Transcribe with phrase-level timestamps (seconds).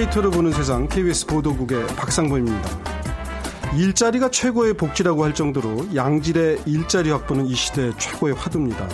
[0.00, 2.70] 빅데이터를 보는 세상 KBS 보도국의 박상범입니다.
[3.76, 8.88] 일자리가 최고의 복지라고 할 정도로 양질의 일자리 확보는 이 시대 최고의 화두입니다.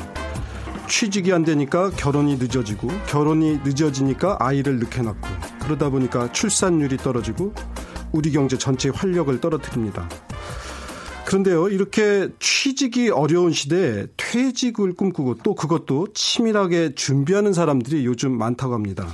[0.89, 5.29] 취직이 안 되니까 결혼이 늦어지고 결혼이 늦어지니까 아이를 늦게 낳고
[5.61, 7.55] 그러다 보니까 출산율이 떨어지고
[8.13, 10.09] 우리 경제 전체의 활력을 떨어뜨립니다.
[11.27, 19.09] 그런데요, 이렇게 취직이 어려운 시대에 퇴직을 꿈꾸고 또 그것도 치밀하게 준비하는 사람들이 요즘 많다고 합니다.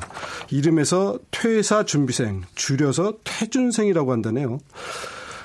[0.50, 4.58] 이름에서 퇴사 준비생, 줄여서 퇴준생이라고 한다네요.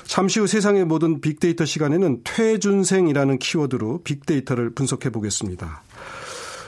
[0.04, 5.84] 잠시 후 세상의 모든 빅데이터 시간에는 퇴준생이라는 키워드로 빅데이터를 분석해 보겠습니다.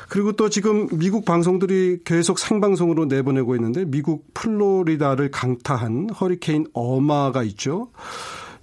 [0.08, 7.92] 그리고 또 지금 미국 방송들이 계속 생방송으로 내보내고 있는데 미국 플로리다를 강타한 허리케인 어마가 있죠.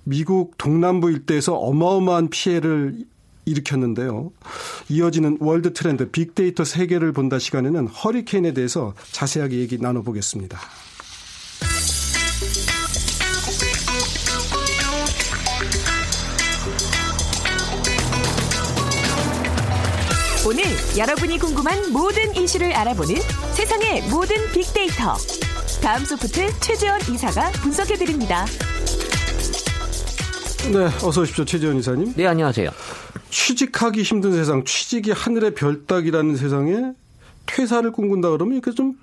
[0.09, 3.05] 미국 동남부 일대에서 어마어마한 피해를
[3.45, 4.31] 일으켰는데요.
[4.89, 10.59] 이어지는 월드 트렌드 빅데이터 세계를 본다 시간에는 허리케인에 대해서 자세하게 얘기 나눠보겠습니다.
[20.47, 20.63] 오늘
[20.97, 23.17] 여러분이 궁금한 모든 이슈를 알아보는
[23.55, 25.17] 세상의 모든 빅데이터.
[25.83, 28.47] 다음 소프트 최재원 이사가 분석해드립니다.
[30.73, 31.45] 네, 어서 오십시오.
[31.45, 32.15] 최재원 이사님.
[32.15, 32.71] 네, 안녕하세요.
[33.31, 36.93] 취직하기 힘든 세상, 취직이 하늘의 별따기라는 세상에
[37.47, 38.99] 퇴사를 꿈꾼다 그러면 이렇게 좀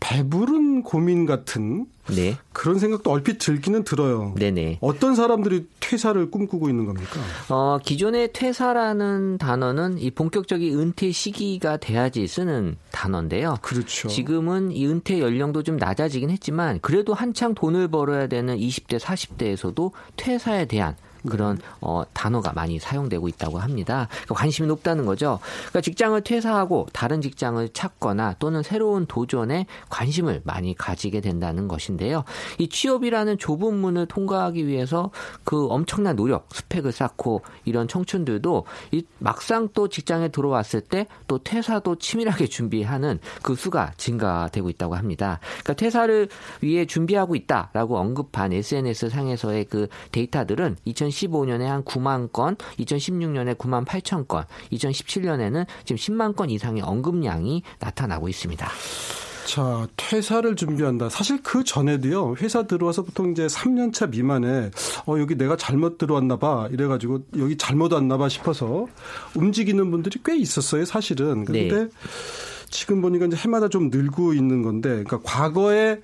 [0.00, 2.36] 배부른 고민 같은 네.
[2.52, 4.34] 그런 생각도 얼핏 들기는 들어요.
[4.36, 4.78] 네네.
[4.80, 7.20] 어떤 사람들이 퇴사를 꿈꾸고 있는 겁니까?
[7.48, 13.56] 어, 기존의 퇴사라는 단어는 이 본격적인 은퇴 시기가 돼야지 쓰는 단어인데요.
[13.62, 14.08] 그렇죠.
[14.08, 20.66] 지금은 이 은퇴 연령도 좀 낮아지긴 했지만 그래도 한창 돈을 벌어야 되는 20대, 40대에서도 퇴사에
[20.66, 20.96] 대한
[21.28, 24.08] 그런 어, 단어가 많이 사용되고 있다고 합니다.
[24.10, 25.38] 그러니까 관심이 높다는 거죠.
[25.58, 32.24] 그러니까 직장을 퇴사하고 다른 직장을 찾거나 또는 새로운 도전에 관심을 많이 가지게 된다는 것인데요.
[32.58, 35.10] 이 취업이라는 좁은 문을 통과하기 위해서
[35.44, 41.96] 그 엄청난 노력, 스펙을 쌓고 이런 청춘들도 이 막상 또 직장에 들어왔을 때 또 퇴사도
[41.96, 45.40] 치밀하게 준비하는 그 수가 증가되고 있다고 합니다.
[45.62, 46.28] 그러니까 퇴사를
[46.60, 53.84] 위해 준비하고 있다라고 언급한 SNS 상에서의 그 데이터들은 2010 2015년에 한 9만 건, 2016년에 9만
[53.84, 58.68] 8천 건, 2017년에는 지금 10만 건 이상의 언급량이 나타나고 있습니다.
[59.46, 61.10] 자, 퇴사를 준비한다.
[61.10, 64.70] 사실 그 전에도요, 회사 들어와서 보통 이제 3년차 미만에,
[65.06, 66.68] 어, 여기 내가 잘못 들어왔나 봐.
[66.72, 68.86] 이래가지고, 여기 잘못 왔나 봐 싶어서
[69.36, 71.44] 움직이는 분들이 꽤 있었어요, 사실은.
[71.44, 71.88] 그런데 네.
[72.70, 76.00] 지금 보니까 이제 해마다 좀 늘고 있는 건데, 그러니까 과거에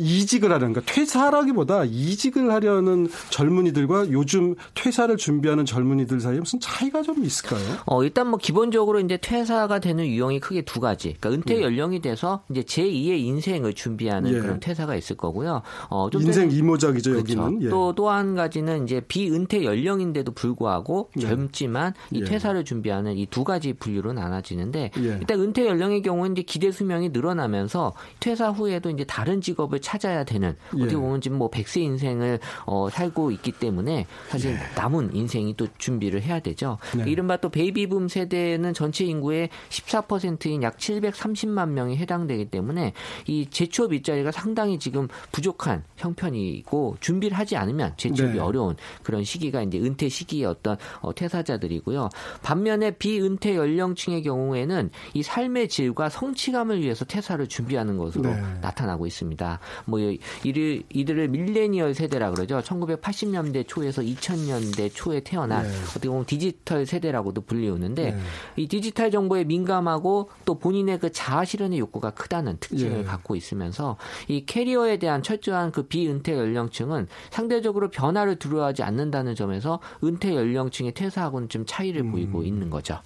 [0.00, 7.24] 이직을 하려는 그러니까 퇴사라기보다 이직을 하려는 젊은이들과 요즘 퇴사를 준비하는 젊은이들 사이에 무슨 차이가 좀
[7.24, 7.60] 있을까요?
[7.86, 11.16] 어, 일단 뭐 기본적으로 이제 퇴사가 되는 유형이 크게 두 가지.
[11.20, 11.62] 그러니까 은퇴 예.
[11.64, 14.38] 연령이 돼서 이제 제2의 인생을 준비하는 예.
[14.40, 15.62] 그런 퇴사가 있을 거고요.
[15.88, 17.38] 어, 좀 인생 이모작이죠, 그렇죠.
[17.38, 17.62] 여기는.
[17.62, 17.68] 예.
[17.68, 21.20] 또또 한 가지는 이제 비은퇴 연령인데도 불구하고 예.
[21.22, 22.24] 젊지만 이 예.
[22.24, 25.02] 퇴사를 준비하는 이 두 가지 분류로 나눠지는데 예.
[25.02, 30.56] 일단 은퇴 연령의 경우는 이제 기대 수명이 늘어나면서 퇴사 후에도 이제 다른 직업을 찾아야 되는
[30.76, 30.82] 예.
[30.82, 34.58] 어떻게 보면 지금 뭐 100세 인생을 어, 살고 있기 때문에 사실 예.
[34.76, 36.78] 남은 인생이 또 준비를 해야 되죠.
[36.96, 37.10] 네.
[37.10, 42.92] 이른바 또 베이비붐 세대는 전체 인구의 14%인 약 730만 명이 해당되기 때문에
[43.26, 48.38] 이 재취업 일자리가 상당히 지금 부족한 형편이고 준비를 하지 않으면 재취업이 네.
[48.38, 52.10] 어려운 그런 시기가 이제 은퇴 시기의 어떤 어, 퇴사자들이고요.
[52.42, 58.40] 반면에 비은퇴 연령층의 경우에는 이 삶의 질과 성취감을 위해서 퇴사를 준비하는 것으로 네.
[58.60, 59.58] 나타나고 있습니다.
[59.84, 59.98] 뭐
[60.44, 62.60] 이를 이들을 밀레니얼 세대라 그러죠.
[62.60, 65.74] 1980년대 초에서 2000년대 초에 태어난 네.
[65.90, 68.18] 어떻게 보면 디지털 세대라고도 불리우는데 네.
[68.56, 73.04] 이 디지털 정보에 민감하고 또 본인의 그 자아 실현의 욕구가 크다는 특징을 네.
[73.04, 73.96] 갖고 있으면서
[74.28, 81.48] 이 캐리어에 대한 철저한 그 비은퇴 연령층은 상대적으로 변화를 두려워하지 않는다는 점에서 은퇴 연령층의 퇴사하고는
[81.48, 82.12] 좀 차이를 음.
[82.12, 82.98] 보이고 있는 거죠.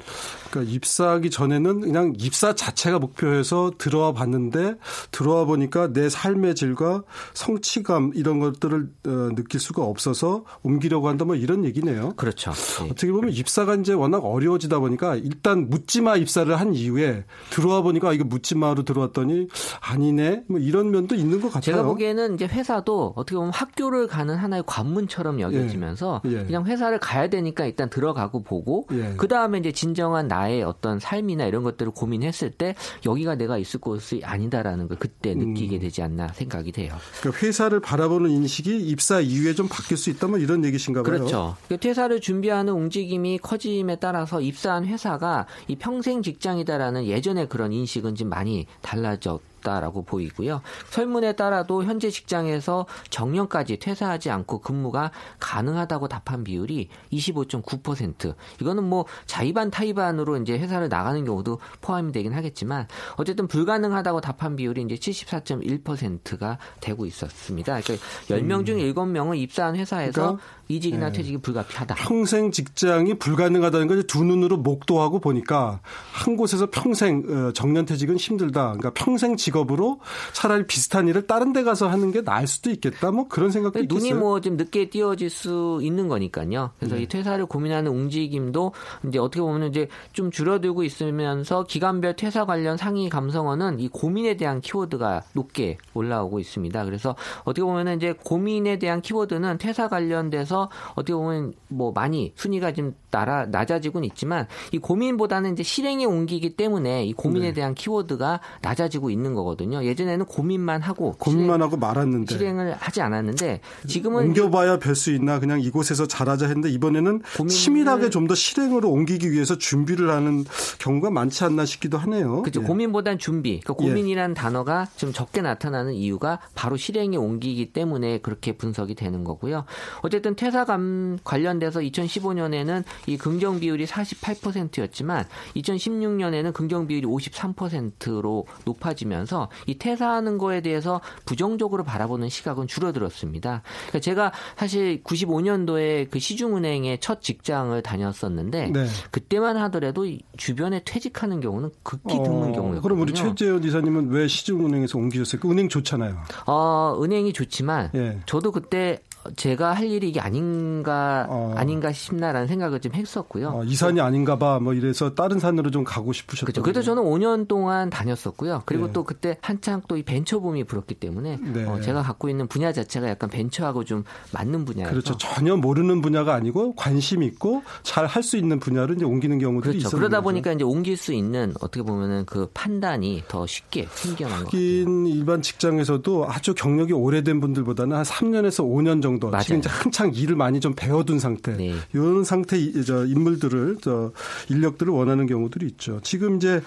[0.51, 4.75] 그러니까 입사하기 전에는 그냥 입사 자체가 목표여서 들어와 봤는데
[5.11, 7.03] 들어와 보니까 내 삶의 질과
[7.35, 12.15] 성취감 이런 것들을 어, 느낄 수가 없어서 옮기려고 한다 뭐 이런 얘기네요.
[12.17, 12.53] 그렇죠.
[12.53, 12.91] 네.
[12.91, 18.13] 어떻게 보면 입사가 이제 워낙 어려워지다 보니까 일단 묻지마 입사를 한 이후에 들어와 보니까 아,
[18.13, 19.49] 이거 묻지마로 들어왔더니
[19.81, 21.63] 아니네 뭐 이런 면도 있는 것 같아요.
[21.63, 26.33] 제가 보기에는 이제 회사도 어떻게 보면 학교를 가는 하나의 관문처럼 여겨지면서 예.
[26.33, 26.45] 예.
[26.45, 29.15] 그냥 회사를 가야 되니까 일단 들어가고 보고 예.
[29.17, 32.75] 그 다음에 이제 진정한 나의 어떤 삶이나 이런 것들을 고민했을 때
[33.07, 35.81] 여기가 내가 있을 곳이 아니다라는 걸 그때 느끼게 음.
[35.81, 36.95] 되지 않나 생각 이 돼요.
[37.21, 41.13] 그러니까 회사를 바라보는 인식이 입사 이후에 좀 바뀔 수 있다면 이런 얘기신가 봐요.
[41.13, 41.57] 그렇죠.
[41.67, 48.29] 그러니까 퇴사를 준비하는 움직임이 커짐에 따라서 입사한 회사가 이 평생 직장이다라는 예전의 그런 인식은 좀
[48.29, 50.61] 많이 달라져 없다라고 보이고요.
[50.91, 58.35] 설문에 따라도 현재 직장에서 정년까지 퇴사하지 않고 근무가 가능하다고 답한 비율이 25.9%.
[58.61, 64.83] 이거는 뭐 자의반 타의반으로 이제 회사를 나가는 경우도 포함이 되긴 하겠지만 어쨌든 불가능하다고 답한 비율이
[64.83, 67.81] 이제 74.1%가 되고 있었습니다.
[67.81, 71.13] 그러니까 10명 중 7명은 입사한 회사에서 그러니까 이직이나 네.
[71.19, 71.95] 퇴직이 불가피하다.
[71.97, 75.81] 평생 직장이 불가능하다는 걸 두 눈으로 목도하고 보니까
[76.13, 78.75] 한 곳에서 평생 어, 정년퇴직은 힘들다.
[78.77, 80.01] 그러니까 평생 직업으로
[80.33, 83.11] 차라리 비슷한 일을 다른 데 가서 하는 게 나을 수도 있겠다.
[83.11, 83.99] 뭐 그런 생각도 있겠어요.
[84.11, 86.71] 눈이 뭐 좀 늦게 띄어질 수 있는 거니까요.
[86.79, 87.03] 그래서 네.
[87.03, 88.73] 이 퇴사를 고민하는 움직임도
[89.09, 94.61] 이제 어떻게 보면 이제 좀 줄어들고 있으면서 기간별 퇴사 관련 상위 감성어는 이 고민에 대한
[94.61, 96.85] 키워드가 높게 올라오고 있습니다.
[96.85, 100.54] 그래서 어떻게 보면 이제 고민에 대한 키워드는 퇴사 관련돼서
[100.95, 107.05] 어떻게 보면 뭐 많이 순위가 좀 날아, 낮아지고는 있지만 이 고민보다는 이제 실행에 옮기기 때문에
[107.05, 107.53] 이 고민에 네.
[107.53, 109.85] 대한 키워드가 낮아지고 있는 거거든요.
[109.85, 115.41] 예전에는 고민만 하고 고민만 실행, 하고 말았는데 실행을 하지 않았는데 지금은 옮겨봐야 별 수 있나
[115.41, 120.45] 그냥 이곳에서 잘하자 했는데 이번에는 치밀하게 좀 더 실행으로 옮기기 위해서 준비를 하는
[120.79, 122.41] 경우가 많지 않나 싶기도 하네요.
[122.41, 122.63] 그렇죠.
[122.63, 122.65] 예.
[122.67, 123.61] 고민보단 준비.
[123.61, 124.35] 그러니까 고민이라는 예.
[124.35, 129.67] 단어가 좀 적게 나타나는 이유가 바로 실행에 옮기기 때문에 그렇게 분석이 되는 거고요.
[130.01, 135.25] 어쨌든 퇴사감 관련돼서 2015년에는 이 긍정 비율이 48%였지만
[135.57, 143.63] 2016년에는 긍정 비율이 53%로 높아지면서 이 퇴사하는 거에 대해서 부정적으로 바라보는 시각은 줄어들었습니다.
[143.87, 148.87] 그러니까 제가 사실 95년도에 그 시중은행의 첫 직장을 다녔었는데 네.
[149.13, 150.07] 그때만 하더라도
[150.37, 152.83] 주변에 퇴직하는 경우는 극히 드문 어, 경우였거든요.
[152.83, 155.41] 그럼 우리 최재현 이사님은 왜 시중은행에서 옮기셨어요?
[155.41, 156.19] 그 은행 좋잖아요.
[156.47, 158.21] 어, 은행이 좋지만 예.
[158.27, 159.01] 저도 그때
[159.37, 161.55] 제가 할 일이 이게 아닌가 어.
[161.57, 163.49] 아닌가 싶나라는 생각을 좀 했었고요.
[163.51, 166.47] 어, 이 산이 아닌가 봐 뭐 이래서 다른 산으로 좀 가고 싶으셨죠.
[166.47, 166.63] 그렇죠.
[166.63, 168.63] 그래도 저는 5년 동안 다녔었고요.
[168.67, 168.93] 그리고 네.
[168.93, 171.65] 또 그때 한창 또 이 벤처 붐이 불었기 때문에 네.
[171.65, 174.91] 어, 제가 갖고 있는 분야 자체가 약간 벤처하고 좀 맞는 분야예요.
[174.91, 175.17] 그렇죠.
[175.19, 179.89] 전혀 모르는 분야가 아니고 관심 있고 잘 할 수 있는 분야로 이제 옮기는 경우들이 그렇죠.
[179.89, 179.99] 있어요.
[179.99, 184.61] 그러다 보니까 이제 옮길 수 있는 어떻게 보면은 그 판단이 더 쉽게 생겨난 것 같아요.
[184.61, 189.43] 일반 직장에서도 아주 경력이 오래된 분들보다는 한 3년에서 5년 정도 맞아요.
[189.43, 191.75] 지금 이제 한창 일을 많이 좀 배워둔 상태 네.
[191.93, 194.13] 이런 상태 저 인물들을 저
[194.49, 196.01] 인력들을 원하는 경우들이 있죠.
[196.03, 196.63] 지금 이제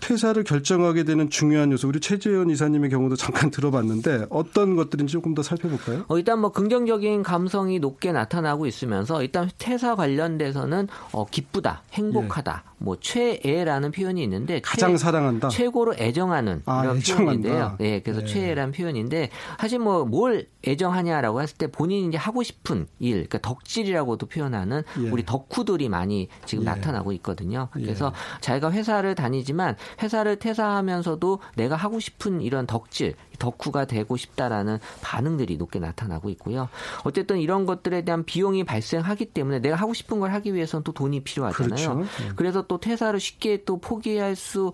[0.00, 5.42] 퇴사를 결정하게 되는 중요한 요소 우리 최재현 이사님의 경우도 잠깐 들어봤는데 어떤 것들인지 조금 더
[5.42, 6.04] 살펴볼까요?
[6.08, 12.74] 어, 일단 뭐 긍정적인 감성이 높게 나타나고 있으면서 일단 퇴사 관련돼서는 어, 기쁘다, 행복하다, 예.
[12.78, 15.48] 뭐 최애라는 표현이 있는데 가장 최, 사랑한다.
[15.48, 17.76] 최고로 애정하는 아, 그런 표현인데요.
[17.78, 18.26] 네, 그래서 네.
[18.26, 24.26] 최애라는 표현인데 사실 뭐 뭘 애정하냐라고 했을 때 본인이 이제 하고 싶은 일, 그러니까 덕질이라고도
[24.26, 25.10] 표현하는 예.
[25.10, 26.70] 우리 덕후들이 많이 지금 예.
[26.70, 27.68] 나타나고 있거든요.
[27.72, 28.40] 그래서 예.
[28.40, 35.80] 자기가 회사를 다니지만 회사를 퇴사하면서도 내가 하고 싶은 이런 덕질, 덕후가 되고 싶다라는 반응들이 높게
[35.80, 36.68] 나타나고 있고요.
[37.02, 41.24] 어쨌든 이런 것들에 대한 비용이 발생하기 때문에 내가 하고 싶은 걸 하기 위해서는 또 돈이
[41.24, 41.68] 필요하잖아요.
[41.68, 41.94] 그렇죠.
[41.94, 42.32] 네.
[42.36, 44.72] 그래서 또 퇴사를 쉽게 또 포기할 수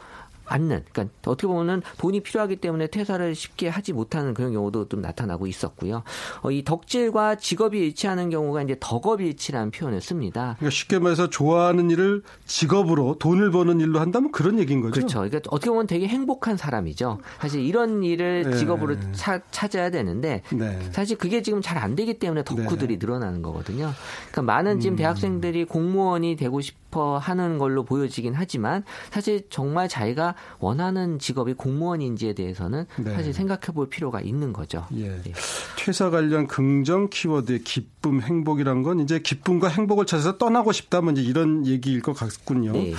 [0.51, 5.47] 않는 그러니까 어떻게 보면은 돈이 필요하기 때문에 퇴사를 쉽게 하지 못하는 그런 경우도 좀 나타나고
[5.47, 6.03] 있었고요.
[6.43, 10.57] 어, 이 덕질과 직업이 일치하는 경우가 이제 덕업일치라는 표현을 씁니다.
[10.59, 14.93] 그러니까 쉽게 말해서 좋아하는 일을 직업으로 돈을 버는 일로 한다면 그런 얘기인 거죠.
[14.93, 15.19] 그렇죠.
[15.21, 17.19] 그러니까 어떻게 보면 되게 행복한 사람이죠.
[17.41, 18.57] 사실 이런 일을 네.
[18.57, 20.79] 직업으로 차, 찾아야 되는데 네.
[20.93, 23.07] 사실 그게 지금 잘 안 되기 때문에 덕후들이 네.
[23.07, 23.93] 늘어나는 거거든요.
[24.33, 24.97] 그러니까 많은 지금 음.
[24.97, 32.87] 대학생들이 공무원이 되고 싶어 하는 걸로 보여지긴 하지만 사실 정말 자기가 원하는 직업이 공무원인지에 대해서는
[32.99, 33.15] 네.
[33.15, 34.87] 사실 생각해 볼 필요가 있는 거죠.
[34.97, 35.09] 예.
[35.09, 35.33] 네.
[35.79, 41.67] 퇴사 관련 긍정 키워드의 기쁨, 행복이란 건 이제 기쁨과 행복을 찾아서 떠나고 싶다면 이제 이런
[41.67, 42.73] 얘기일 것 같군요.
[42.73, 42.95] 네.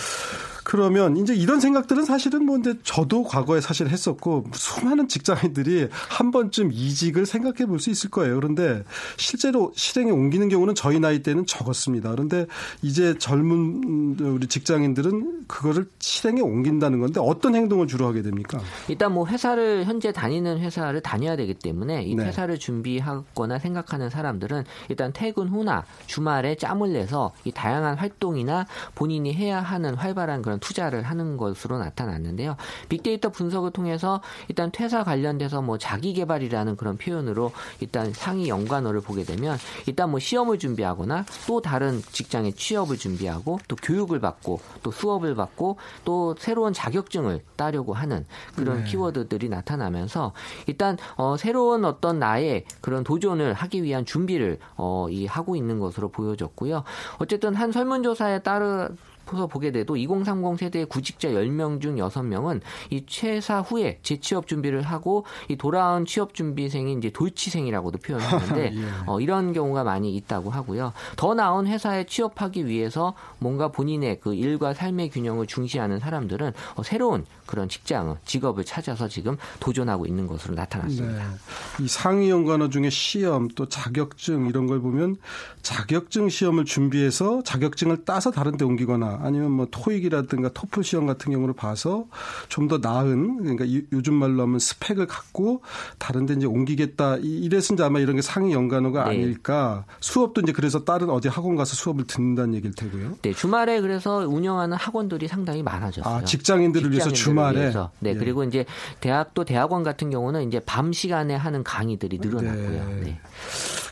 [0.71, 6.71] 그러면 이제 이런 생각들은 사실은 뭐 이제 저도 과거에 사실 했었고 수많은 직장인들이 한 번쯤
[6.71, 8.35] 이직을 생각해 볼 수 있을 거예요.
[8.35, 8.85] 그런데
[9.17, 12.11] 실제로 실행에 옮기는 경우는 저희 나이 때는 적었습니다.
[12.11, 12.45] 그런데
[12.81, 18.61] 이제 젊은 우리 직장인들은 그거를 실행에 옮긴다는 건데 어떤 행동을 주로 하게 됩니까?
[18.87, 22.25] 일단 뭐 회사를 현재 다니는 회사를 다녀야 되기 때문에 이 네.
[22.25, 29.59] 회사를 준비하거나 생각하는 사람들은 일단 퇴근 후나 주말에 짬을 내서 이 다양한 활동이나 본인이 해야
[29.59, 32.55] 하는 활발한 그런 투자를 하는 것으로 나타났는데요.
[32.87, 37.51] 빅데이터 분석을 통해서 일단 퇴사 관련돼서 뭐 자기 개발이라는 그런 표현으로
[37.81, 43.75] 일단 상위 연관어를 보게 되면 일단 뭐 시험을 준비하거나 또 다른 직장에 취업을 준비하고 또
[43.75, 48.25] 교육을 받고 또 수업을 받고 또 새로운 자격증을 따려고 하는
[48.55, 48.83] 그런 네.
[48.85, 50.31] 키워드들이 나타나면서
[50.67, 56.09] 일단 어 새로운 어떤 나의 그런 도전을 하기 위한 준비를 어 이 하고 있는 것으로
[56.09, 56.83] 보여졌고요.
[57.17, 58.89] 어쨌든 한 설문조사에 따르
[59.31, 65.25] 서 보게 돼도 2030 세대의 구직자 10명 중 6명은 이 퇴사 후에 재취업 준비를 하고
[65.47, 68.85] 이 돌아온 취업 준비생이 이제 돌치생이라고도 표현하는데 예.
[69.05, 70.93] 어, 이런 경우가 많이 있다고 하고요.
[71.15, 77.25] 더 나은 회사에 취업하기 위해서 뭔가 본인의 그 일과 삶의 균형을 중시하는 사람들은 어, 새로운
[77.45, 81.17] 그런 직장을 직업을 찾아서 지금 도전하고 있는 것으로 나타났습니다.
[81.17, 81.83] 네.
[81.83, 85.17] 이 상위 연관어 중에 시험 또 자격증 이런 걸 보면
[85.61, 91.53] 자격증 시험을 준비해서 자격증을 따서 다른 데 옮기거나 아니면 뭐 토익이라든가 토플 시험 같은 경우를
[91.53, 92.05] 봐서
[92.47, 95.61] 좀 더 나은 그러니까 요즘 말로 하면 스펙을 갖고
[95.97, 99.09] 다른 데 이제 옮기겠다 이래서 이제 아마 이런 게 상위 연관어가 네.
[99.09, 103.17] 아닐까 수업도 이제 그래서 다른 어디 학원 가서 수업을 듣는다는 얘기일 테고요.
[103.21, 106.15] 네, 주말에 그래서 운영하는 학원들이 상당히 많아졌어요.
[106.15, 107.91] 아, 직장인들을, 직장인들을 위해서 주말에 위해서.
[107.99, 108.13] 네, 예.
[108.13, 108.65] 그리고 이제
[109.01, 112.85] 대학도 대학원 같은 경우는 이제 밤 시간에 하는 강의들이 늘어났고요.
[112.85, 113.01] 네.
[113.03, 113.19] 네.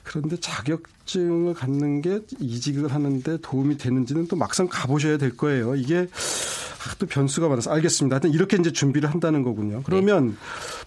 [0.10, 5.76] 그런데 자격증을 갖는 게 이직을 하는데 도움이 되는지는 또 막상 가보셔야 될 거예요.
[5.76, 8.16] 이게 아, 또 변수가 많아서 알겠습니다.
[8.16, 9.84] 하여튼 이렇게 이제 준비를 한다는 거군요.
[9.84, 10.34] 그러면 네.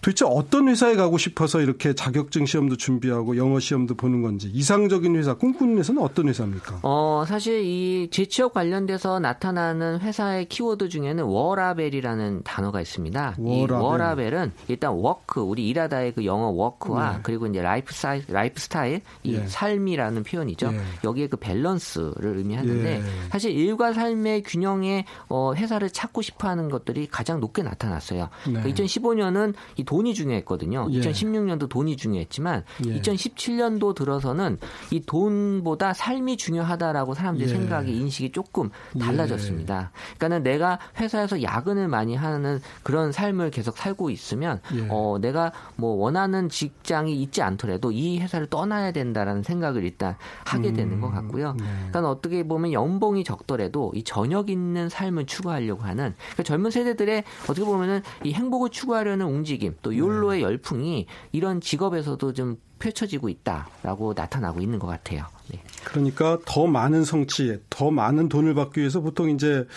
[0.03, 5.33] 도대체 어떤 회사에 가고 싶어서 이렇게 자격증 시험도 준비하고 영어 시험도 보는 건지 이상적인 회사
[5.35, 6.79] 꿈꾸는 회사는 어떤 회사입니까?
[6.83, 13.35] 어 사실 이 재취업 관련돼서 나타나는 회사의 키워드 중에는 워라밸이라는 단어가 있습니다.
[13.37, 13.63] 워라밸.
[13.63, 17.19] 이 워라밸은 일단 work 우리 일하다의 그 영어 워크와 네.
[17.23, 19.47] 그리고 이제 life style life style 이 예.
[19.47, 20.71] 삶이라는 표현이죠.
[20.73, 20.81] 예.
[21.05, 23.03] 여기에 그 밸런스를 의미하는데 예.
[23.29, 28.27] 사실 일과 삶의 균형에 어 회사를 찾고 싶어하는 것들이 가장 높게 나타났어요.
[28.47, 28.53] 네.
[28.53, 30.87] 그러니까 2015년은 이 돈이 중요했거든요.
[30.89, 30.99] 예.
[30.99, 32.99] 2016년도 돈이 중요했지만 예.
[32.99, 34.57] 2017년도 들어서는
[34.89, 37.53] 이 돈보다 삶이 중요하다라고 사람들의 예.
[37.53, 38.99] 생각이 인식이 조금 예.
[38.99, 39.91] 달라졌습니다.
[40.17, 44.87] 그러니까는 내가 회사에서 야근을 많이 하는 그런 삶을 계속 살고 있으면 예.
[44.89, 50.93] 어 내가 뭐 원하는 직장이 있지 않더라도 이 회사를 떠나야 된다라는 생각을 일단 하게 되는
[50.93, 51.01] 음.
[51.01, 51.53] 것 같고요.
[51.53, 51.65] 네.
[51.89, 57.23] 그러니까 어떻게 보면 연봉이 적더라도 이 저녁 있는 삶을 추구하려고 하려고 하는 그러니까 젊은 세대들의
[57.43, 60.43] 어떻게 보면은 이 행복을 추구하려는 움직임 또 욜로의 네.
[60.43, 65.25] 열풍이 이런 직업에서도 좀 펼쳐지고 있다라고 나타나고 있는 것 같아요.
[65.51, 65.61] 네.
[65.83, 69.67] 그러니까 더 많은 성취, 더 많은 돈을 받기 위해서 보통 이제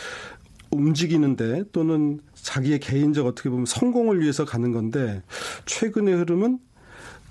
[0.70, 5.22] 움직이는데 또는 자기의 개인적 어떻게 보면 성공을 위해서 가는 건데
[5.66, 6.58] 최근의 흐름은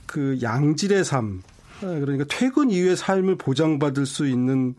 [0.06, 4.76] 그 양질의 삶, 아, 그러니까 퇴근 이후의 삶을 보장받을 수 있는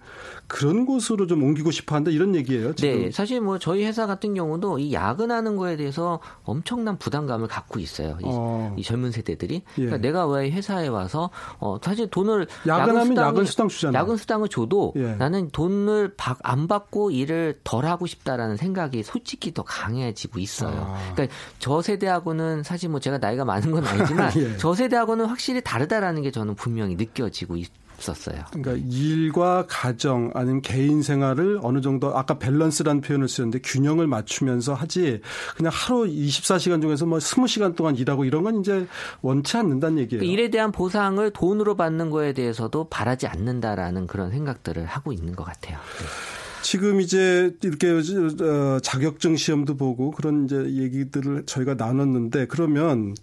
[0.46, 2.74] 그런 곳으로 좀 옮기고 싶어 한다 이런 얘기예요.
[2.74, 3.02] 지금.
[3.02, 8.16] 네, 사실 뭐 저희 회사 같은 경우도 이 야근하는 거에 대해서 엄청난 부담감을 갖고 있어요.
[8.20, 8.74] 이, 어.
[8.78, 9.54] 이 젊은 세대들이.
[9.56, 9.62] 예.
[9.74, 14.00] 그러니까 내가 왜 회사에 와서 어 사실 돈을 야근하면 야근 수당 주잖아요.
[14.00, 15.14] 야근 수당을 줘도 예.
[15.14, 20.94] 나는 돈을 안 받고 일을 덜 하고 싶다라는 생각이 솔직히 더 강해지고 있어요.
[20.94, 21.12] 아.
[21.14, 24.56] 그러니까 저 세대하고는 사실 뭐 제가 나이가 많은 건 아니지만 예.
[24.58, 27.70] 저 세대하고는 확실히 다르다라는 게 저는 분명 히 느껴지고 있.
[27.96, 28.44] 없었어요.
[28.52, 35.20] 그러니까 일과 가정 아니면 개인 생활을 어느 정도 아까 밸런스라는 표현을 쓰는데 균형을 맞추면서 하지
[35.56, 38.86] 그냥 하루 24시간 중에서 뭐 20시간 동안 일하고 이런 건 이제
[39.22, 40.20] 원치 않는다는 얘기예요.
[40.20, 45.44] 그 일에 대한 보상을 돈으로 받는 거에 대해서도 바라지 않는다라는 그런 생각들을 하고 있는 것
[45.44, 45.78] 같아요.
[45.78, 46.06] 네.
[46.62, 53.14] 지금 이제 이렇게 어, 자격증 시험도 보고 그런 이제 얘기들을 저희가 나눴는데 그러면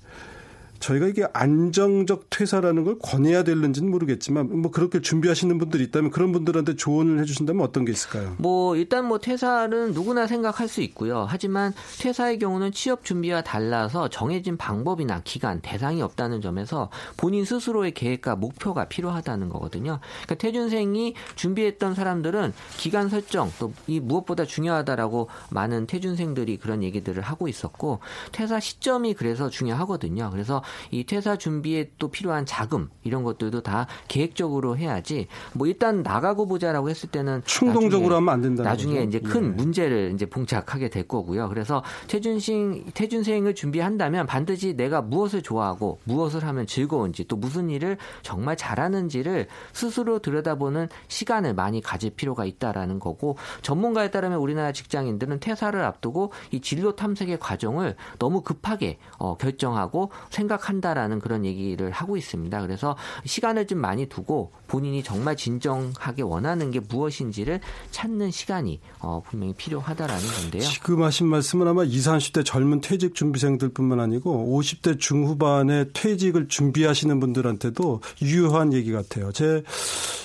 [0.84, 6.76] 저희가 이게 안정적 퇴사라는 걸 권해야 될는지는 모르겠지만 뭐 그렇게 준비하시는 분들이 있다면 그런 분들한테
[6.76, 8.36] 조언을 해주신다면 어떤 게 있을까요?
[8.38, 11.26] 뭐 일단 뭐 퇴사는 누구나 생각할 수 있고요.
[11.28, 18.36] 하지만 퇴사의 경우는 취업 준비와 달라서 정해진 방법이나 기간, 대상이 없다는 점에서 본인 스스로의 계획과
[18.36, 20.00] 목표가 필요하다는 거거든요.
[20.24, 27.48] 그러니까 퇴준생이 준비했던 사람들은 기간 설정 또 이 무엇보다 중요하다라고 많은 퇴준생들이 그런 얘기들을 하고
[27.48, 28.00] 있었고
[28.32, 30.30] 퇴사 시점이 그래서 중요하거든요.
[30.32, 36.48] 그래서 이 퇴사 준비에 또 필요한 자금 이런 것들도 다 계획적으로 해야지 뭐 일단 나가고
[36.48, 38.64] 보자라고 했을 때는 충동적으로 하면 안 된다.
[38.64, 39.08] 나중에 거죠?
[39.08, 39.48] 이제 큰 예.
[39.50, 41.50] 문제를 이제 봉착하게 될 거고요.
[41.50, 48.58] 그래서 퇴준생 퇴준생을 준비한다면 반드시 내가 무엇을 좋아하고 무엇을 하면 즐거운지 또 무슨 일을 정말
[48.58, 56.32] 잘하는지를 스스로 들여다보는 시간을 많이 가질 필요가 있다라는 거고 전문가에 따르면 우리나라 직장인들은 퇴사를 앞두고
[56.52, 62.62] 이 진로 탐색의 과정을 너무 급하게 어, 결정하고 생각 생각한다라는 그런 얘기를 하고 있습니다.
[62.62, 62.96] 그래서
[63.26, 67.60] 시간을 좀 많이 두고 본인이 정말 진정하게 원하는 게 무엇인지를
[67.92, 70.64] 찾는 시간이 어, 분명히 필요하다라는 건데요.
[70.64, 78.02] 지금 하신 말씀은 아마 20, 30대 젊은 퇴직 준비생들뿐만 아니고 50대 중후반에 퇴직을 준비하시는 분들한테도
[78.22, 79.32] 유효한 얘기 같아요.
[79.32, 79.64] 제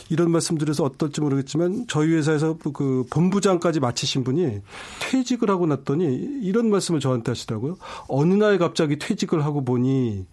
[0.09, 4.61] 이런 말씀드려서 어떨지 모르겠지만 저희 회사에서 그 본부장까지 마치신 분이
[5.01, 6.07] 퇴직을 하고 났더니
[6.43, 7.77] 이런 말씀을 저한테 하시더라고요.
[8.09, 10.27] 어느 날 갑자기 퇴직을 하고 보니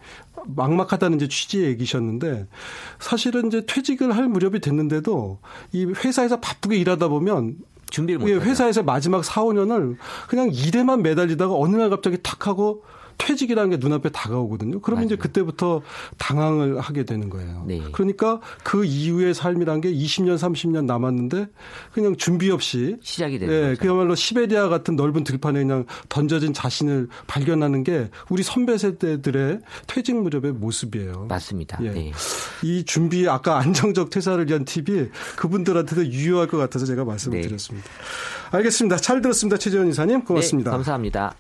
[0.48, 2.48] 막막하다는 이제 취지의 얘기셨는데
[3.00, 5.40] 사실은 이제 퇴직을 할 무렵이 됐는데도
[5.72, 7.58] 이 회사에서 바쁘게 일하다 보면
[7.90, 12.84] 준비를 못 회사에서 마지막 4, 5년을 그냥 일에만 매달리다가 어느 날 갑자기 탁 하고
[13.18, 14.82] 퇴직이라는 게 눈앞에 다가오거든요.
[14.82, 15.06] 그러면 맞아요.
[15.06, 15.82] 이제 그때부터
[16.18, 17.64] 당황을 하게 되는 거예요.
[17.68, 17.82] 네.
[17.92, 21.48] 그러니까 그 이후의 삶이란 게 20년, 30년 남았는데
[21.94, 23.82] 그냥 준비 없이 시작이 되는 예, 거죠.
[23.82, 30.54] 그야말로 시베리아 같은 넓은 들판에 그냥 던져진 자신을 발견하는 게 우리 선배 세대들의 퇴직 무렵의
[30.54, 31.28] 모습이에요.
[31.30, 31.80] 맞습니다.
[31.84, 31.92] 예.
[31.92, 32.12] 네.
[32.64, 37.48] 이 준비 아까 안정적 퇴사를 위한 팁이 그분들한테도 유효할 것 같아서 제가 말씀을 네.
[37.48, 37.88] 드렸습니다.
[38.52, 38.98] 알겠습니다.
[38.98, 39.58] 잘 들었습니다.
[39.58, 40.72] 최재원 이사님 고맙습니다.
[40.72, 41.36] 네, 감사합니다.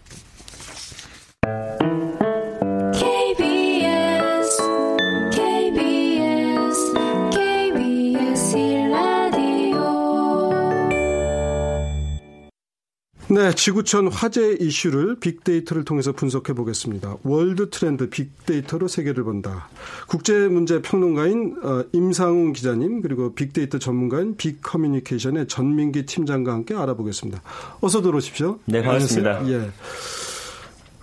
[13.35, 17.17] 네, 지구촌 화제 이슈를 빅데이터를 통해서 분석해 보겠습니다.
[17.23, 19.67] World Trend 빅데이터로 세계를 본다.
[20.07, 27.41] 국제 문제 평론가인 어, 임상훈 기자님 그리고 빅데이터 전문가인 빅커뮤니케이션의 전민기 팀장과 함께 알아보겠습니다.
[27.81, 28.59] 어서 들어오십시오.
[28.65, 29.47] 네, 반갑습니다.
[29.49, 29.69] 예.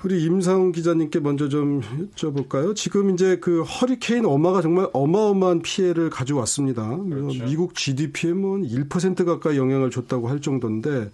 [0.05, 2.75] 우리 임상훈 기자님께 먼저 좀 여쭤볼까요?
[2.75, 6.97] 지금 이제 그 허리케인 어마가 정말 어마어마한 피해를 가져왔습니다.
[6.97, 7.45] 그렇죠.
[7.45, 11.11] 미국 GDP에 뭐1% 가까이 영향을 줬다고 할 정도인데 어,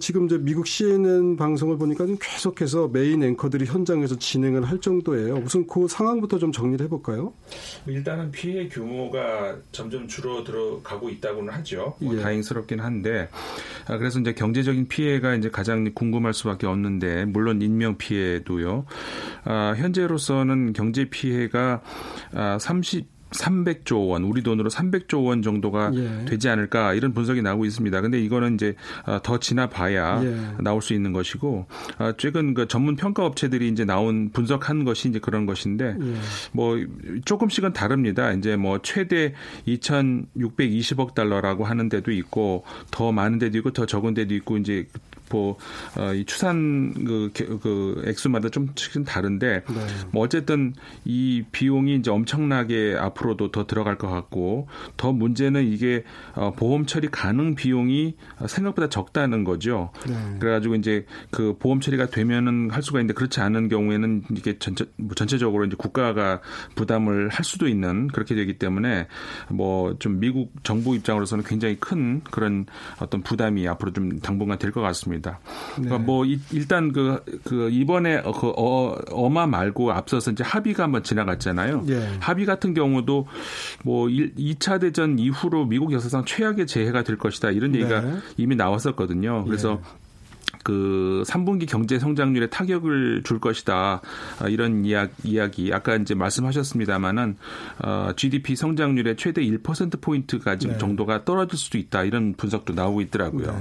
[0.00, 5.36] 지금 이제 미국 CNN 방송을 보니까 계속해서 메인 앵커들이 현장에서 진행을 할 정도예요.
[5.36, 7.32] 우선 그 상황부터 좀 정리를 해볼까요?
[7.86, 11.96] 일단은 피해 규모가 점점 줄어들어 가고 있다고는 하죠.
[12.00, 12.20] 뭐 예.
[12.20, 13.28] 다행스럽긴 한데
[13.86, 18.84] 아, 그래서 이제 경제적인 피해가 이제 가장 궁금할 수밖에 없는데 물론 인명 피해도요.
[19.44, 21.82] 아, 현재로서는 경제 피해가
[22.32, 26.24] 아, 30 300조 원, 우리 돈으로 300조 원 정도가 예.
[26.24, 28.00] 되지 않을까 이런 분석이 나오고 있습니다.
[28.00, 28.74] 근데 이거는 이제
[29.06, 30.62] 어, 더 지나봐야 예.
[30.62, 31.66] 나올 수 있는 것이고
[31.98, 36.14] 어, 최근 그 전문 평가 업체들이 이제 나온 분석한 것이 이제 그런 것인데 예.
[36.52, 36.76] 뭐
[37.24, 38.32] 조금씩은 다릅니다.
[38.32, 39.34] 이제 뭐 최대
[39.66, 44.86] 2,620억 달러라고 하는 데도 있고 더 많은 데도 있고 더 적은 데도 있고 이제
[45.30, 45.56] 뭐,
[45.96, 48.68] 어, 이 추산 그, 그 액수마다 좀
[49.06, 49.86] 다른데 네.
[50.12, 56.52] 뭐 어쨌든 이 비용이 이제 엄청나게 앞으로도 더 들어갈 것 같고 더 문제는 이게 어,
[56.52, 59.90] 보험 처리 가능 비용이 생각보다 적다는 거죠.
[60.06, 60.14] 네.
[60.38, 65.14] 그래가지고 이제 그 보험 처리가 되면은 할 수가 있는데 그렇지 않은 경우에는 이게 전체 뭐
[65.14, 66.40] 전체적으로 이제 국가가
[66.74, 69.06] 부담을 할 수도 있는 그렇게 되기 때문에
[69.50, 72.66] 뭐 좀 미국 정부 입장으로서는 굉장히 큰 그런
[73.00, 75.17] 어떤 부담이 앞으로 좀 당분간 될 것 같습니다.
[75.18, 75.40] 있습니다.
[75.74, 76.04] 그러니까 네.
[76.04, 81.84] 뭐 일단 그, 그 이번에 그 어, 어마 말고 앞서서 이제 합의가 한번 지나갔잖아요.
[81.86, 82.16] 네.
[82.20, 83.26] 합의 같은 경우도
[83.84, 88.18] 뭐 2차 대전 이후로 미국 역사상 최악의 재해가 될 것이다 이런 얘기가 네.
[88.36, 89.44] 이미 나왔었거든요.
[89.44, 90.08] 그래서 예.
[90.64, 94.02] 그 3분기 경제 성장률에 타격을 줄 것이다.
[94.38, 97.36] 아, 이런 이야기, 아까 이제 말씀하셨습니다만은
[97.78, 100.76] 어, GDP 성장률의 최대 1% 포인트가 네.
[100.76, 102.04] 정도가 떨어질 수도 있다.
[102.04, 103.52] 이런 분석도 나오고 있더라고요.
[103.52, 103.58] 네.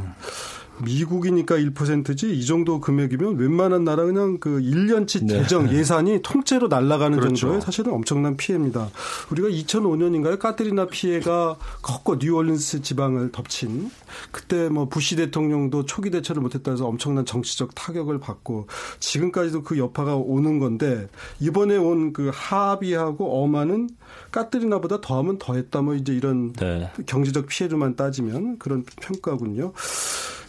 [0.84, 5.40] 미국이니까 1%지 이 정도 금액이면 웬만한 나라 그냥 그 1년치 네.
[5.40, 7.36] 재정 예산이 통째로 날아가는 그렇죠.
[7.36, 8.90] 정도의 사실은 엄청난 피해입니다.
[9.32, 10.40] 우리가 2005년인가요?
[10.40, 13.92] 까트리나 피해가 컸고 뉴올린스 지방을 덮친
[14.32, 18.68] 그때 뭐 부시 대통령도 초기 대처를 못했다 해서 엄청난 정치적 타격을 받고
[19.00, 21.08] 지금까지도 그 여파가 오는 건데
[21.40, 23.90] 이번에 온 그 하비하고 어마는
[24.32, 26.90] 까트리나보다 더하면 더했다 뭐 이제 이런 네.
[27.06, 29.74] 경제적 피해로만 따지면 그런 평가군요.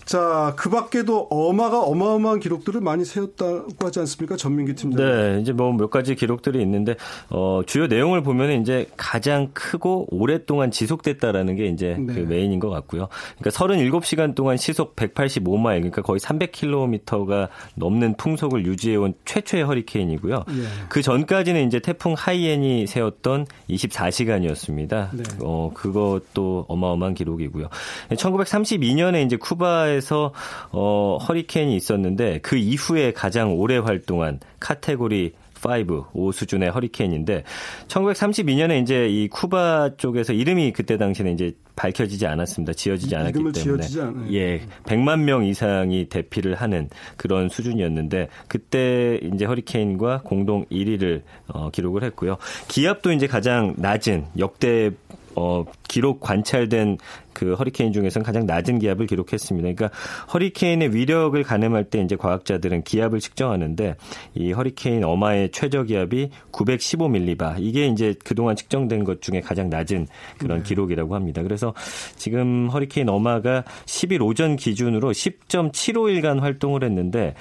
[0.09, 4.37] 자, 그 밖에도 어마가 어마어마한 기록들을 많이 세웠다고 하지 않습니까?
[4.37, 5.05] 전민기 팀장.
[5.05, 6.97] 네, 이제 뭐 몇 가지 기록들이 있는데,
[7.29, 12.15] 어, 주요 내용을 보면 이제 가장 크고 오랫동안 지속됐다라는 게 이제 네.
[12.15, 13.09] 그 메인인 것 같고요.
[13.39, 20.45] 그러니까 37시간 동안 시속 185마일, 그러니까 거의 300km가 넘는 풍속을 유지해온 최초의 허리케인이고요.
[20.49, 20.55] 네.
[20.89, 25.11] 그 전까지는 이제 태풍 하이엔이 세웠던 24시간이었습니다.
[25.13, 25.23] 네.
[25.43, 27.69] 어, 그것도 어마어마한 기록이고요.
[28.11, 30.33] 1932년에 이제 쿠바에 에서
[30.71, 35.33] 어, 허리케인이 있었는데 그 이후에 가장 오래 활동한 카테고리
[35.65, 37.45] 5, 5 수준의 허리케인인데
[37.89, 42.73] 1932년에 이제 이 쿠바 쪽에서 이름이 그때 당시에는 이제 밝혀지지 않았습니다.
[42.73, 43.85] 지어지지 않았기 때문에
[44.33, 52.03] 예, 100만 명 이상이 대피를 하는 그런 수준이었는데 그때 이제 허리케인과 공동 1위를 어, 기록을
[52.05, 52.37] 했고요.
[52.67, 54.91] 기압도 이제 가장 낮은 역대
[55.39, 56.99] 어, 기록 관찰된
[57.33, 59.73] 그 허리케인 중에서는 가장 낮은 기압을 기록했습니다.
[59.73, 59.97] 그러니까
[60.35, 63.95] 허리케인의 위력을 가늠할 때 이제 과학자들은 기압을 측정하는데
[64.35, 70.59] 이 허리케인 어마의 최저 기압이 915밀리바 이게 이제 그동안 측정된 것 중에 가장 낮은 그런
[70.59, 70.65] 네.
[70.65, 71.45] 기록이라고 합니다.
[71.45, 71.73] 그래서
[72.17, 77.35] 지금 허리케인 어마가 10일 오전 기준으로 10.75일간 활동을 했는데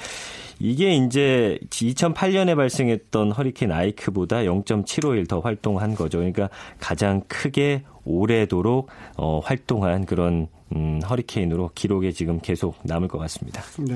[0.60, 6.20] 이게 이제 2008년에 발생했던 허리케인 아이크보다 0.751 더 활동한 거죠.
[6.20, 13.62] 그러니까 가장 크게 오래도록 어, 활동한 그런 음, 허리케인으로 기록에 지금 계속 남을 것 같습니다.
[13.80, 13.96] 네.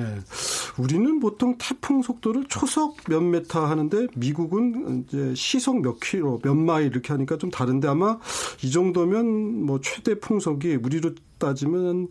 [0.77, 6.87] 우리는 보통 태풍 속도를 초속 몇 메타 하는데 미국은 이제 시속 몇 킬로, 몇 마일
[6.87, 8.17] 이렇게 하니까 좀 다른데 아마
[8.63, 12.07] 이 정도면 뭐 최대 풍속이 우리로 따지면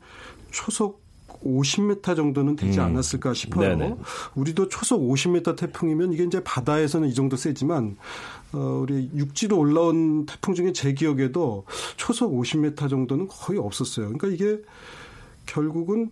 [0.50, 1.00] 초속
[1.44, 2.84] 50m 정도는 되지 음.
[2.84, 3.76] 않았을까 싶어요.
[3.76, 3.94] 네
[4.34, 7.96] 우리도 초속 50m 태풍이면 이게 이제 바다에서는 이 정도 세지만
[8.52, 11.64] 어 우리 육지로 올라온 태풍 중에 제 기억에도
[11.96, 14.12] 초속 50m 정도는 거의 없었어요.
[14.12, 14.62] 그러니까 이게
[15.46, 16.10] 결국은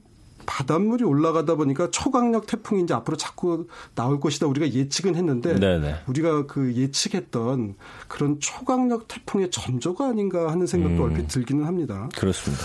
[0.49, 5.97] 바닷물이 올라가다 보니까 초강력 태풍이 이제 앞으로 자꾸 나올 것이다 우리가 예측은 했는데 네네.
[6.07, 7.75] 우리가 그 예측했던
[8.09, 11.11] 그런 초강력 태풍의 전조가 아닌가 하는 생각도 음.
[11.11, 12.09] 얼핏 들기는 합니다.
[12.17, 12.65] 그렇습니다.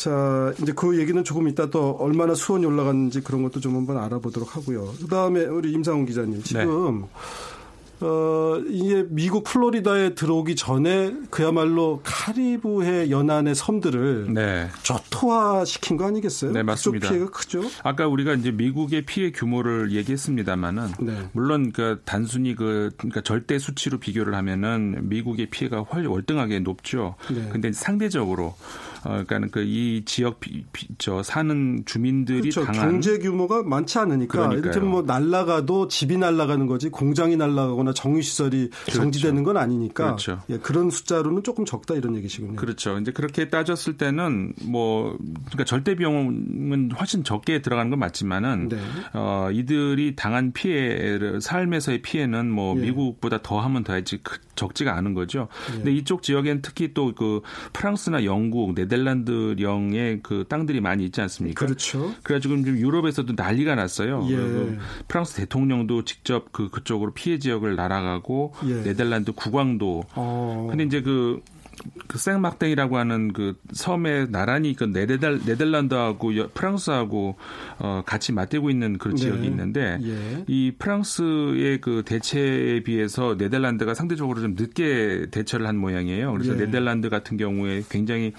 [0.00, 4.56] 자, 이제 그 얘기는 조금 이따 또 얼마나 수온이 올라갔는지 그런 것도 좀 한번 알아보도록
[4.56, 4.94] 하고요.
[4.98, 8.06] 그 다음에 우리 임상훈 기자님, 지금, 네.
[8.06, 14.70] 어, 이게 미국 플로리다에 들어오기 전에 그야말로 카리브해 연안의 섬들을 네.
[14.84, 16.52] 저토화 시킨 거 아니겠어요?
[16.52, 17.10] 네, 맞습니다.
[17.10, 17.60] 피해가 크죠.
[17.82, 21.28] 아까 우리가 이제 미국의 피해 규모를 얘기했습니다만은 네.
[21.32, 27.16] 물론 그 단순히 그 그러니까 절대 수치로 비교를 하면은 미국의 피해가 훨 월등하게 높죠.
[27.30, 27.50] 네.
[27.52, 28.54] 근데 상대적으로
[29.04, 32.64] 어, 그러니까 그 이 지역 비, 비, 저 사는 주민들이 그렇죠.
[32.64, 38.70] 당한 경제 규모가 많지 않으니까 이를테면 뭐 날라가도 집이 날라가는 거지 공장이 날라가거나 정유 시설이
[38.70, 38.98] 그렇죠.
[38.98, 40.40] 정지되는 건 아니니까 그렇죠.
[40.50, 42.56] 예, 그런 숫자로는 조금 적다 이런 얘기시군요.
[42.56, 42.98] 그렇죠.
[42.98, 48.78] 이제 그렇게 따졌을 때는 뭐 그러니까 절대 비용은 훨씬 적게 들어가는 건 맞지만은 네.
[49.12, 52.80] 어, 이들이 당한 피해를 삶에서의 피해는 뭐 예.
[52.80, 54.18] 미국보다 더 하면 더하지
[54.56, 55.46] 적지가 않은 거죠.
[55.70, 55.74] 예.
[55.76, 61.64] 근데 이쪽 지역엔 특히 또 그 프랑스나 영국, 네덜 란드령의 그 땅들이 많이 있지 않습니까?
[61.64, 62.14] 그렇죠.
[62.22, 64.26] 그래가지고 지금 유럽에서도 난리가 났어요.
[64.30, 64.78] 예.
[65.08, 68.82] 프랑스 대통령도 직접 그 그쪽으로 피해 지역을 날아가고 예.
[68.82, 70.04] 네덜란드 국왕도.
[70.14, 70.66] 어.
[70.70, 71.40] 근데 이제 그
[72.06, 77.36] 그 생막땡이라고 하는 그 섬에 나란히 그 네덜, 네덜란드하고 프랑스하고
[77.78, 79.22] 어, 같이 맞대고 있는 그런 네.
[79.22, 80.44] 지역이 있는데 예.
[80.46, 86.32] 이 프랑스의 그 대체에 비해서 네덜란드가 상대적으로 좀 늦게 대처를 한 모양이에요.
[86.32, 86.58] 그래서 예.
[86.58, 88.32] 네덜란드 같은 경우에 굉장히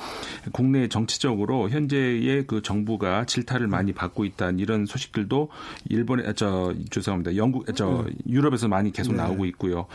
[0.51, 5.49] 국내 정치적으로 현재의 그 정부가 질타를 많이 받고 있다는 이런 소식들도
[5.89, 7.36] 일본에 아, 저 죄송합니다.
[7.36, 8.13] 영국 저 네.
[8.27, 9.23] 유럽에서 많이 계속 네.
[9.23, 9.88] 나오고 있고요.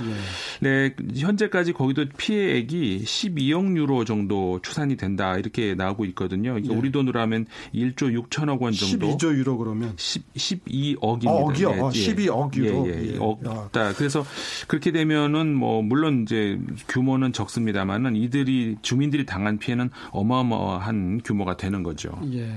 [0.60, 0.94] 네.
[0.94, 6.50] 네, 현재까지 거기도 피해액이 10 12억 유로 정도 추산이 된다 이렇게 나오고 있거든요.
[6.50, 6.78] 그러니까 네.
[6.78, 9.16] 우리 돈으로 하면 1조 6천억 원 정도.
[9.16, 11.28] 12조 유로 그러면 10, 12억입니다.
[11.28, 11.70] 어, 억이요?
[11.70, 12.88] 예, 어, 12억 유로.
[12.88, 13.18] 예, 예, 예.
[13.18, 13.92] 억 다.
[13.96, 14.24] 그래서
[14.68, 22.18] 그렇게 되면은 뭐 물론 이제 규모는 적습니다만은 이들이 주민들이 당한 피해는 어마어마한 규모가 되는 거죠.
[22.32, 22.48] 예.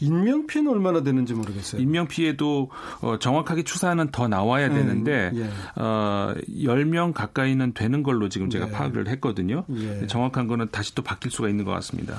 [0.00, 1.80] 인명 피해는 얼마나 되는지 모르겠어요.
[1.80, 2.70] 인명 피해도
[3.00, 5.80] 어, 정확하게 추산은 더 나와야 음, 되는데 음, 예.
[5.80, 8.72] 어, 10명 가까이는 되는 걸로 지금 제가 네.
[8.72, 9.64] 파악을 했거든요.
[9.74, 10.06] 예.
[10.06, 12.16] 정확 정확한 거는 다시 또 바뀔 수가 있는 것 같습니다.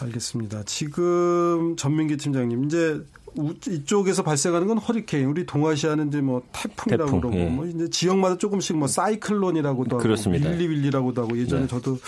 [0.00, 0.62] 알겠습니다.
[0.64, 3.00] 지금 전민기 팀장님 이제
[3.68, 7.46] 이쪽에서 발생하는 건 허리케인, 우리 동아시아는 이제 뭐 태풍이라고 태풍, 그러고 예.
[7.48, 10.50] 뭐 이제 지역마다 조금씩 뭐 사이클론이라고도 하고 그렇습니다.
[10.50, 11.68] 윌리윌리라고도 하고 예전에 네.
[11.68, 11.98] 저도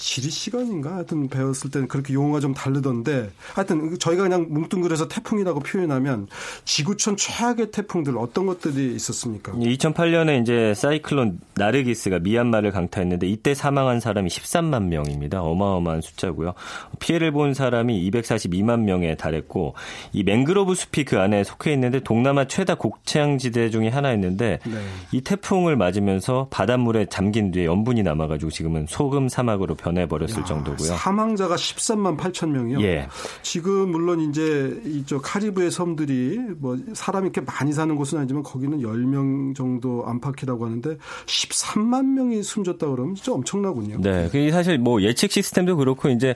[0.00, 6.26] 지리 시간인가 하여튼 배웠을 때는 그렇게 용어가 좀 다르던데 하여튼 저희가 그냥 뭉뚱그려서 태풍이라고 표현하면
[6.64, 9.52] 지구촌 최악의 태풍들 어떤 것들이 있었습니까?
[9.52, 15.42] 2008년에 이제 사이클론 나르기스가 미얀마를 강타했는데 이때 사망한 사람이 13만 명입니다.
[15.42, 16.54] 어마어마한 숫자고요.
[16.98, 19.74] 피해를 본 사람이 242만 명에 달했고
[20.14, 24.76] 이 맹그로브 숲이 그 안에 속해 있는데 동남아 최다 곡창지대 중에 하나였는데 네.
[25.12, 30.94] 이 태풍을 맞으면서 바닷물에 잠긴 뒤에 염분이 남아가지고 지금은 소금 사막으로 변 변해버렸을 야, 정도고요.
[30.94, 32.80] 사망자가 13만 8천 명이요.
[32.82, 33.08] 예.
[33.42, 39.54] 지금 물론 이제 이쪽 카리브의 섬들이 뭐 사람이 이렇게 많이 사는 곳은 아니지만 거기는 10명
[39.54, 44.00] 정도 안팎이라고 하는데 13만 명이 숨졌다 그러면 진짜 엄청나군요.
[44.00, 44.28] 네.
[44.30, 46.34] 그 사실 뭐 예측 시스템도 그렇고 이제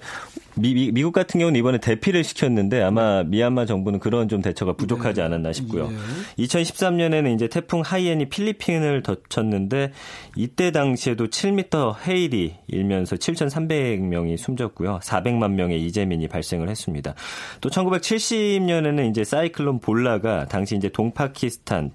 [0.56, 3.28] 미, 미, 국 같은 경우는 이번에 대피를 시켰는데 아마 네.
[3.28, 5.26] 미얀마 정부는 그런 좀 대처가 부족하지 네.
[5.26, 5.90] 않았나 싶고요.
[5.90, 6.44] 예.
[6.44, 9.92] 2013년에는 이제 태풍 하이엔이 필리핀을 덮쳤는데
[10.36, 15.00] 이때 당시에도 7m 헤일이 일면서 7,300명이 숨졌고요.
[15.02, 17.14] 400만 명의 이재민이 발생을 했습니다.
[17.60, 21.92] 또 1970년에는 이제 사이클론 볼라가 당시 이제 동파키스탄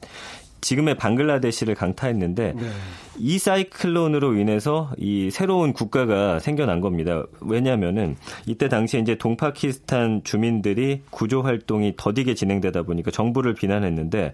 [0.61, 2.69] 지금의 방글라데시를 강타했는데 네.
[3.19, 7.25] 이 사이클론으로 인해서 이 새로운 국가가 생겨난 겁니다.
[7.41, 14.33] 왜냐하면은 이때 당시에 이제 동파키스탄 주민들이 구조 활동이 더디게 진행되다 보니까 정부를 비난했는데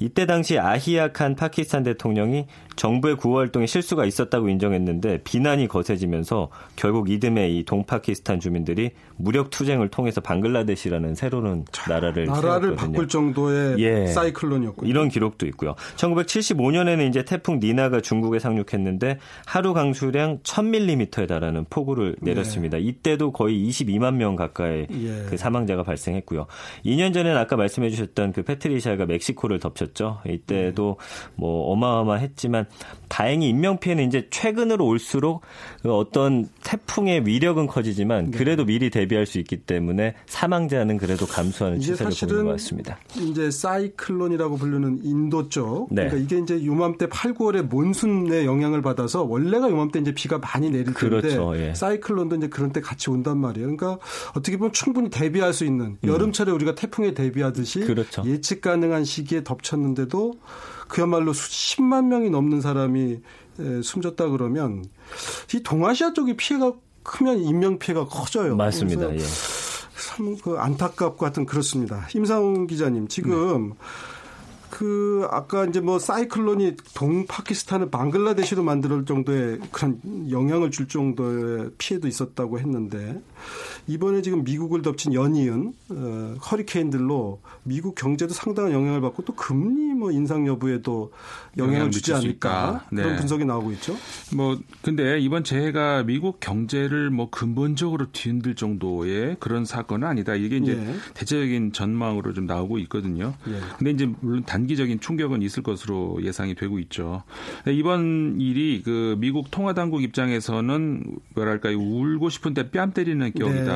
[0.00, 7.10] 이때 당시 아히야 칸 파키스탄 대통령이 정부의 구호 활동에 실수가 있었다고 인정했는데 비난이 거세지면서 결국
[7.10, 12.76] 이듬해 이 동파키스탄 주민들이 무력 투쟁을 통해서 방글라데시라는 새로운 나라를 나라를 세웠거든요.
[12.76, 14.90] 바꿀 정도의 예, 사이클론이었군요.
[14.90, 15.76] 이런 기록도 있고요.
[15.96, 22.30] 1975년에는 이제 태풍 니나가 중국 에 상륙했는데 하루 강수량 1000mm에 달하는 폭우를 네.
[22.30, 22.78] 내렸습니다.
[22.78, 22.84] 네.
[22.84, 25.26] 이때도 거의 22만 명 가까이 예.
[25.28, 26.46] 그 사망자가 발생했고요.
[26.84, 30.20] 2년 전에는 아까 말씀해 주셨던 그 페트리샤가 멕시코를 덮쳤죠.
[30.26, 31.32] 이때도 네.
[31.36, 32.66] 뭐 어마어마했지만
[33.08, 35.42] 다행히 인명 피해는 이제 최근으로 올수록
[35.82, 38.38] 그 어떤 태풍의 위력은 커지지만 네.
[38.38, 42.98] 그래도 미리 대비할 수 있기 때문에 사망자는 그래도 감소하는 추세를 보이는 것 같습니다.
[43.16, 46.08] 이제 사이클론이라고 부르는 인도 쪽 네.
[46.08, 50.70] 그러니까 이게 이제 요맘때 8, 9월에 몬순 의 영향을 받아서 원래가 요맘때 이제 비가 많이
[50.70, 51.56] 내릴 텐데 그렇죠.
[51.56, 51.74] 예.
[51.74, 53.76] 사이클론도 이제 그런 때 같이 온단 말이에요.
[53.76, 53.98] 그러니까
[54.34, 56.08] 어떻게 보면 충분히 대비할 수 있는 음.
[56.08, 58.22] 여름철에 우리가 태풍에 대비하듯이 그렇죠.
[58.26, 60.34] 예측 가능한 시기에 덮쳤는데도
[60.88, 63.20] 그야말로 수십만 명이 넘는 사람이
[63.82, 64.84] 숨졌다 그러면
[65.54, 66.72] 이 동아시아 쪽이 피해가
[67.02, 68.56] 크면 인명 피해가 커져요.
[68.56, 69.14] 맞습니다.
[69.14, 69.18] 예.
[69.18, 72.06] 참 그 안타깝고 같은 그렇습니다.
[72.14, 73.74] 임상훈 기자님 지금 네.
[74.74, 80.00] 그 아까 이제 뭐 사이클론이 동파키스탄을 방글라데시로 만들 정도의 그런
[80.32, 83.22] 영향을 줄 정도의 피해도 있었다고 했는데
[83.86, 90.10] 이번에 지금 미국을 덮친 연이은 어, 허리케인들로 미국 경제도 상당한 영향을 받고 또 금리 뭐
[90.10, 91.12] 인상 여부에도
[91.56, 93.02] 영향을 주지 않을까 네.
[93.02, 93.96] 그런 분석이 나오고 있죠.
[94.34, 100.34] 뭐 근데 이번 재해가 미국 경제를 뭐 근본적으로 뒤흔들 정도의 그런 사건은 아니다.
[100.34, 100.94] 이게 이제 예.
[101.14, 103.34] 대체적인 전망으로 좀 나오고 있거든요.
[103.48, 103.60] 예.
[103.78, 107.22] 근데 이제 물론 단기적인 충격은 있을 것으로 예상이 되고 있죠.
[107.66, 113.64] 이번 일이 그 미국 통화 당국 입장에서는 뭐랄까요 울고 싶은데 뺨 때리는 격이다.
[113.64, 113.73] 네.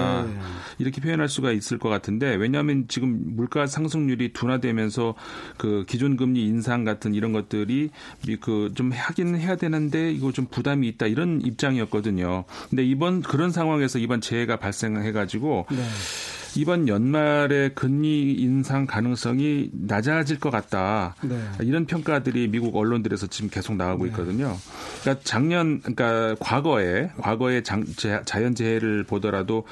[0.78, 5.14] 이렇게 표현할 수가 있을 것 같은데 왜냐하면 지금 물가 상승률이 둔화되면서
[5.56, 7.90] 그 기존 금리 인상 같은 이런 것들이
[8.40, 12.44] 그 좀 하긴 해야 되는데 이거 좀 부담이 있다 이런 입장이었거든요.
[12.70, 15.82] 근데 이번 그런 상황에서 이번 재해가 발생해 가지고 네.
[16.56, 21.14] 이번 연말에 금리 인상 가능성이 낮아질 것 같다.
[21.22, 21.38] 네.
[21.60, 24.10] 이런 평가들이 미국 언론들에서 지금 계속 나오고 네.
[24.10, 24.56] 있거든요.
[25.02, 27.84] 그러니까 작년, 그러니까 과거에 과거에 장,
[28.24, 29.64] 자연재해를 보더라도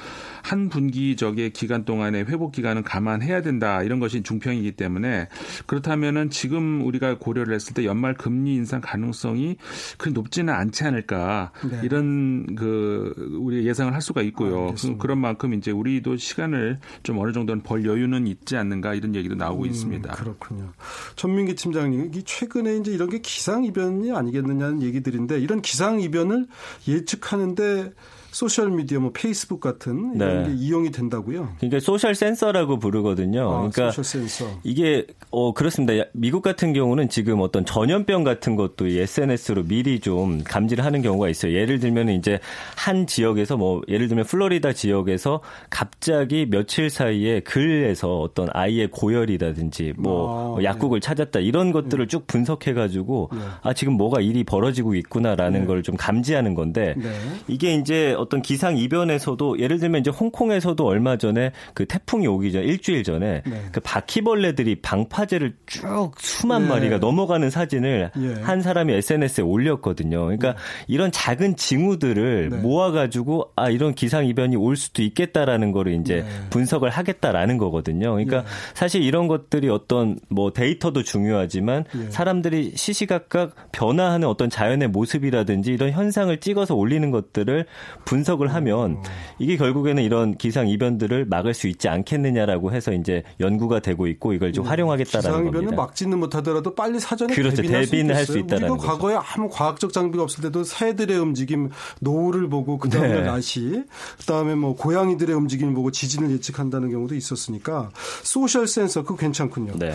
[0.47, 3.83] 한 분기적의 기간 동안의 회복 기간은 감안해야 된다.
[3.83, 5.27] 이런 것이 중평이기 때문에
[5.65, 9.57] 그렇다면은 지금 우리가 고려를 했을 때 연말 금리 인상 가능성이
[9.97, 11.51] 그 높지는 않지 않을까.
[11.69, 11.81] 네.
[11.83, 14.69] 이런 그 우리 예상을 할 수가 있고요.
[14.69, 19.35] 아, 그런 만큼 이제 우리도 시간을 좀 어느 정도는 벌 여유는 있지 않는가 이런 얘기도
[19.35, 20.13] 나오고 음, 있습니다.
[20.13, 20.71] 그렇군요.
[21.17, 26.47] 전민기 팀장님, 이 최근에 이제 이런 게 기상 이변이 아니겠느냐는 얘기들인데 이런 기상 이변을
[26.87, 27.91] 예측하는데
[28.37, 30.49] 소셜 미디어 뭐 페이스북 같은 이런 네.
[30.49, 31.55] 게 이용이 된다고요.
[31.57, 33.49] 그러니까 social sensor라고 부르거든요.
[33.49, 34.59] 아, 그러니까 social sensor.
[34.63, 36.05] 이게 어 그렇습니다.
[36.13, 41.51] 미국 같은 경우는 지금 어떤 전염병 같은 것도 SNS로 미리 좀 감지를 하는 경우가 있어요.
[41.53, 42.39] 예를 들면 이제
[42.75, 50.29] 한 지역에서 뭐 예를 들면 플로리다 지역에서 갑자기 며칠 사이에 글에서 어떤 아이의 고열이라든지 뭐,
[50.29, 51.07] 아, 뭐 약국을 네.
[51.07, 52.07] 찾았다 이런 것들을 네.
[52.07, 53.39] 쭉 분석해 가지고 네.
[53.63, 55.65] 아 지금 뭐가 일이 벌어지고 있구나라는 네.
[55.65, 57.09] 걸좀 감지하는 건데 네.
[57.47, 62.63] 이게 이제 어떤 기상 이변에서도 예를 들면 이제 홍콩에서도 얼마 전에 그 태풍이 오기 전
[62.63, 63.65] 일주일 전에 네.
[63.71, 66.69] 그 바퀴벌레들이 방파제를 쭉 수만 네.
[66.69, 68.33] 마리가 넘어가는 사진을 예.
[68.41, 70.25] 한 사람이 SNS에 올렸거든요.
[70.25, 70.59] 그러니까 네.
[70.87, 72.57] 이런 작은 징후들을 네.
[72.57, 76.49] 모아가지고 아 이런 기상 이변이 올 수도 있겠다라는 거를 이제 네.
[76.49, 78.11] 분석을 하겠다라는 거거든요.
[78.11, 78.43] 그러니까 예.
[78.73, 82.11] 사실 이런 것들이 어떤 뭐 데이터도 중요하지만 예.
[82.11, 87.65] 사람들이 시시각각 변화하는 어떤 자연의 모습이라든지 이런 현상을 찍어서 올리는 것들을
[88.03, 89.01] 분 석을 하면
[89.39, 94.53] 이게 결국에는 이런 기상 이변들을 막을 수 있지 않겠느냐라고 해서 이제 연구가 되고 있고 이걸
[94.53, 94.69] 좀 네.
[94.69, 97.61] 활용하겠다라는 기상 이변을 막지는 못하더라도 빨리 사전에 그렇죠.
[97.61, 98.85] 대비는 할 수 있다는 거죠.
[98.85, 101.69] 과거에 아무 과학적 장비가 없을 때도 새들의 움직임,
[102.01, 103.21] 노을을 보고 그 다음에 네.
[103.21, 103.83] 날씨,
[104.17, 107.89] 그 다음에 뭐 고양이들의 움직임 을 보고 지진을 예측한다는 경우도 있었으니까
[108.23, 109.73] 소셜 센서 그거 괜찮군요.
[109.77, 109.93] 네.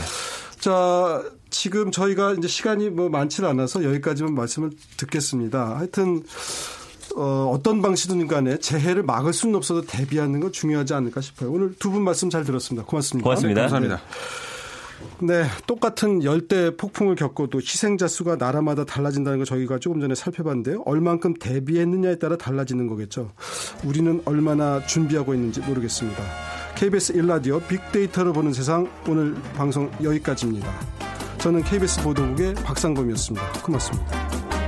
[0.59, 5.77] 자, 지금 저희가 이제 시간이 뭐 많지는 않아서 여기까지만 말씀을 듣겠습니다.
[5.77, 6.23] 하여튼
[7.17, 11.51] 어, 어떤 방식이든 간에 재해를 막을 수는 없어도 대비하는 건 중요하지 않을까 싶어요.
[11.53, 12.87] 오늘 두 분 말씀 잘 들었습니다.
[12.87, 13.25] 고맙습니다.
[13.25, 13.61] 고맙습니다.
[13.61, 14.01] 네, 감사합니다.
[15.21, 20.83] 네, 똑같은 열대 폭풍을 겪고도 희생자 수가 나라마다 달라진다는 걸 저희가 조금 전에 살펴봤는데요.
[20.87, 23.31] 얼만큼 대비했느냐에 따라 달라지는 거겠죠.
[23.85, 26.23] 우리는 얼마나 준비하고 있는지 모르겠습니다.
[26.77, 30.73] KBS 1라디오 빅데이터를 보는 세상 오늘 방송 여기까지입니다.
[31.39, 33.53] 저는 KBS 보도국의 박상범이었습니다.
[33.63, 34.62] 고맙습니다.